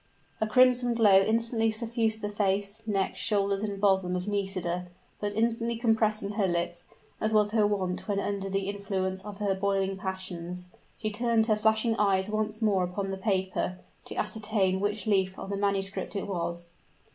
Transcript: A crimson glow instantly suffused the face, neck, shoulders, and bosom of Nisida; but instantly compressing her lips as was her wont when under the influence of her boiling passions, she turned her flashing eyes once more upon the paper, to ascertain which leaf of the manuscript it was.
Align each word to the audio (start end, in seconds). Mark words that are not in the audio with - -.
A 0.41 0.47
crimson 0.47 0.95
glow 0.95 1.19
instantly 1.21 1.69
suffused 1.69 2.21
the 2.21 2.29
face, 2.29 2.81
neck, 2.87 3.15
shoulders, 3.15 3.61
and 3.61 3.79
bosom 3.79 4.15
of 4.15 4.27
Nisida; 4.27 4.87
but 5.19 5.35
instantly 5.35 5.77
compressing 5.77 6.31
her 6.31 6.47
lips 6.47 6.87
as 7.19 7.31
was 7.33 7.51
her 7.51 7.67
wont 7.67 8.07
when 8.07 8.19
under 8.19 8.49
the 8.49 8.67
influence 8.67 9.23
of 9.23 9.37
her 9.37 9.53
boiling 9.53 9.97
passions, 9.97 10.69
she 10.97 11.11
turned 11.11 11.45
her 11.45 11.55
flashing 11.55 11.95
eyes 11.97 12.31
once 12.31 12.63
more 12.63 12.83
upon 12.83 13.11
the 13.11 13.15
paper, 13.17 13.77
to 14.05 14.15
ascertain 14.15 14.79
which 14.79 15.05
leaf 15.05 15.37
of 15.37 15.51
the 15.51 15.55
manuscript 15.55 16.15
it 16.15 16.25
was. 16.27 16.71